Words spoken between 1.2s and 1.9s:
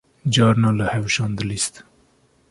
dilîst